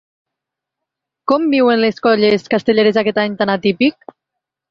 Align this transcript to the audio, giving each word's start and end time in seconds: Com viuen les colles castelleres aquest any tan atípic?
Com 1.31 1.45
viuen 1.51 1.83
les 1.83 2.01
colles 2.07 2.49
castelleres 2.55 2.99
aquest 3.03 3.23
any 3.25 3.35
tan 3.43 3.55
atípic? 3.59 4.13